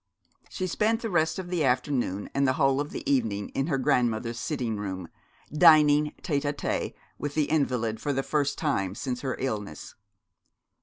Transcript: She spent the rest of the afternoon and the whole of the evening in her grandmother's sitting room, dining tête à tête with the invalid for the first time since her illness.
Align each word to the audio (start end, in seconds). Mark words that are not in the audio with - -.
She 0.49 0.65
spent 0.65 1.03
the 1.03 1.11
rest 1.11 1.37
of 1.37 1.49
the 1.49 1.63
afternoon 1.63 2.27
and 2.33 2.47
the 2.47 2.53
whole 2.53 2.81
of 2.81 2.89
the 2.89 3.07
evening 3.07 3.49
in 3.49 3.67
her 3.67 3.77
grandmother's 3.77 4.39
sitting 4.39 4.77
room, 4.77 5.07
dining 5.53 6.15
tête 6.23 6.41
à 6.41 6.53
tête 6.53 6.95
with 7.19 7.35
the 7.35 7.51
invalid 7.51 7.99
for 8.01 8.11
the 8.11 8.23
first 8.23 8.57
time 8.57 8.95
since 8.95 9.21
her 9.21 9.35
illness. 9.37 9.93